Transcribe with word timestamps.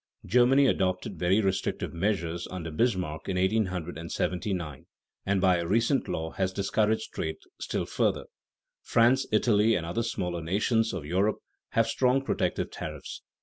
Germany 0.25 0.65
adopted 0.65 1.19
very 1.19 1.41
restrictive 1.41 1.93
measures 1.93 2.47
under 2.49 2.71
Bismarck 2.71 3.29
in 3.29 3.37
1879 3.37 4.87
and 5.27 5.39
by 5.39 5.57
a 5.57 5.67
recent 5.67 6.07
law 6.07 6.31
has 6.31 6.51
discouraged 6.51 7.13
trade 7.13 7.35
still 7.59 7.85
further. 7.85 8.25
France, 8.81 9.27
Italy, 9.31 9.75
and 9.75 9.85
other 9.85 10.01
smaller 10.01 10.41
nations 10.41 10.91
of 10.91 11.05
Europe 11.05 11.37
have 11.73 11.85
strong 11.85 12.23
protective 12.23 12.71
tariffs. 12.71 13.21